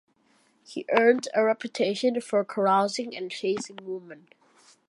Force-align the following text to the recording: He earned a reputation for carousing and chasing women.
He 0.65 0.83
earned 0.89 1.27
a 1.35 1.43
reputation 1.43 2.19
for 2.21 2.43
carousing 2.43 3.15
and 3.15 3.29
chasing 3.29 3.77
women. 3.83 4.29